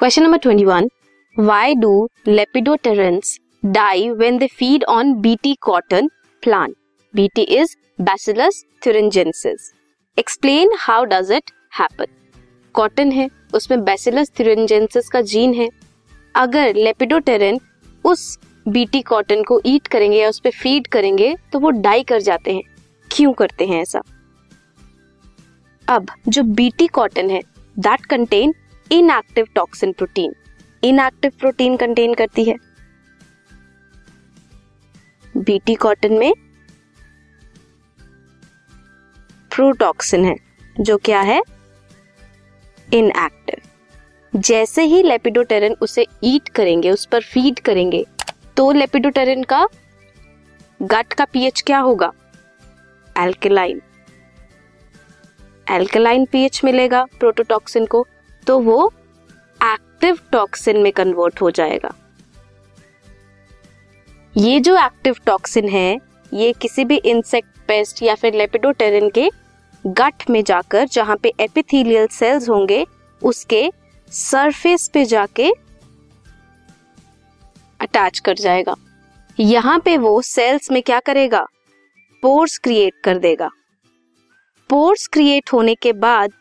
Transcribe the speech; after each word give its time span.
Question 0.00 0.22
number 0.22 0.38
twenty 0.38 0.64
one 0.64 0.88
why 1.36 1.74
do 1.74 2.08
lepidopterans 2.28 3.36
die 3.64 4.08
when 4.10 4.38
they 4.38 4.46
feed 4.46 4.84
on 4.84 5.12
BT 5.14 5.54
cotton 5.60 6.08
plant 6.42 6.74
BT 7.14 7.42
is 7.42 7.74
bacillus 8.00 8.64
thuringiensis 8.84 9.72
explain 10.18 10.70
how 10.78 11.04
does 11.04 11.32
it 11.32 11.50
happen 11.80 12.06
cotton 12.74 13.12
है, 13.12 13.28
उसमें 13.54 13.84
bacillus 13.84 14.30
thuringiensis 14.30 15.08
का 15.08 15.20
gene 15.20 15.54
है। 15.54 15.68
अगर 16.34 16.74
लेपिडोटेरेन 16.74 17.60
उस 18.04 18.38
BT 18.68 19.02
cotton 19.02 19.42
को 19.42 19.60
ईट 19.66 19.86
करेंगे 19.86 20.18
या 20.18 20.28
उस 20.28 20.40
पर 20.40 20.50
फ़ीड 20.50 20.86
करेंगे 20.86 21.34
तो 21.52 21.58
वो 21.58 21.70
डाई 21.70 22.02
कर 22.02 22.20
जाते 22.20 22.54
हैं। 22.54 22.62
क्यों 23.10 23.32
करते 23.32 23.66
हैं 23.66 23.82
ऐसा? 23.82 24.02
अब, 25.88 26.06
जो 26.28 26.42
बीटी 26.42 26.86
कॉटन 26.86 27.30
है 27.30 27.42
that 27.78 28.06
contain 28.06 28.54
inactive 28.90 29.46
toxin 29.54 29.92
protein 29.92 30.34
inactive 30.82 31.32
protein 31.38 31.76
contain 31.76 32.14
करती 32.14 32.44
है। 32.44 32.56
बीटी 35.34 35.74
कॉटन 35.74 36.12
में 36.12 36.32
प्रोटॉक्सिन 39.50 40.24
है, 40.24 40.34
जो 40.76 40.96
क्या 40.98 41.20
है? 41.20 41.40
इनएक्टिव 42.88 44.40
जैसे 44.40 44.82
ही 44.82 45.02
लेपिडोटेरन 45.02 45.76
उसे 45.82 46.06
ईट 46.24 46.48
करेंगे, 46.48 46.90
उस 46.90 47.06
पर 47.06 47.22
फ़ीड 47.22 47.60
करेंगे 47.60 48.04
तो 48.56 48.70
लेपिडोटेरन 48.72 49.42
का 49.42 49.66
गट 50.80 51.12
का 51.12 51.24
पीएच 51.24 51.62
क्या 51.66 51.78
होगा? 51.78 52.12
एल्केलाइन 53.16 53.80
एल्केलाइन 55.66 56.24
पीएच 56.24 56.60
मिलेगा 56.64 57.04
प्रोटोटॉक्सिन 57.18 57.86
को। 57.86 58.06
तो 58.50 58.58
वो 58.58 58.92
एक्टिव 59.62 60.18
टॉक्सिन 60.32 60.76
में 60.76 60.92
कन्वर्ट 60.92 61.40
हो 61.40 61.50
जाएगा। 61.50 61.90
ये 64.36 64.60
जो 64.60 64.76
एक्टिव 64.76 65.16
टॉक्सिन 65.26 65.68
है, 65.68 65.98
ये 66.34 66.52
किसी 66.52 66.84
भी 66.84 66.96
इंसेक्ट 66.96 67.48
पेस्ट 67.68 68.02
या 68.02 68.14
फिर 68.14 68.34
लेपिडोटेरिन 68.34 69.10
के 69.10 69.30
गट 69.86 70.30
में 70.30 70.44
जाकर, 70.44 70.88
जहाँ 70.88 71.16
पे 71.16 71.32
एपिथेलियल 71.40 72.06
सेल्स 72.06 72.48
होंगे, 72.48 72.86
उसके 73.22 73.72
सरफेस 74.12 74.90
पे 74.94 75.04
जाके 75.04 75.50
अटैच 77.80 78.18
कर 78.18 78.34
जाएगा। 78.34 78.74
यहाँ 79.40 79.78
पे 79.78 79.96
वो 79.98 80.22
सेल्स 80.22 80.70
में 80.70 80.82
क्या 80.82 81.00
करेगा? 81.00 81.46
पोर्स 82.22 82.58
क्रिएट 82.58 82.94
कर 83.04 83.18
देगा। 83.18 83.50
पोर्स 84.68 85.06
क्रिएट 85.06 85.52
होने 85.52 85.74
के 85.74 85.92
बाद 85.92 86.32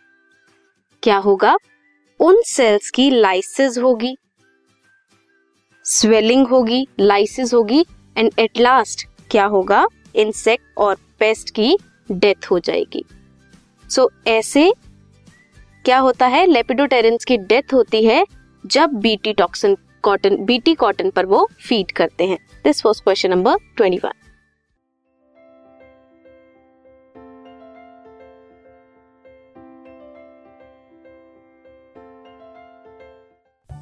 क्या 1.03 1.17
होगा? 1.17 1.57
उन 2.19 2.41
सेल्स 2.45 2.89
की 2.89 3.09
लाइसिस 3.09 3.77
होगी। 3.77 4.17
स्वेलिंग 5.83 6.47
होगी 6.47 6.87
लाइसिस 6.99 7.53
होगी 7.53 7.85
एंड 8.17 8.31
एट 8.39 8.59
लास्ट 8.59 9.07
क्या 9.31 9.45
होगा? 9.45 9.87
इंसेक्ट 10.15 10.63
और 10.77 10.95
पेस्ट 11.19 11.49
की 11.49 11.77
डेथ 12.11 12.51
हो 12.51 12.59
जाएगी। 12.59 13.05
सो 13.89 14.11
so, 14.21 14.27
ऐसे 14.27 14.73
क्या 15.85 15.99
होता 15.99 16.27
है? 16.27 16.45
लेपिडोटेरेंस 16.45 17.25
की 17.25 17.37
डेथ 17.37 17.73
होती 17.73 18.05
है 18.05 18.25
जब 18.65 18.89
BT 18.89 19.33
toxin 19.33 19.77
cotton 20.01 20.37
BT 20.45 20.75
cotton 20.75 21.09
पर 21.09 21.25
वो 21.25 21.49
फ़ीड 21.67 21.91
करते 21.91 22.23
हैं। 22.25 22.37
This 22.63 22.85
was 22.85 23.01
question 23.01 23.29
number 23.29 23.55
twenty 23.77 23.97
one 23.97 24.11